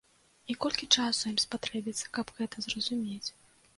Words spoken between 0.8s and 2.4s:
часу ім спатрэбіцца, каб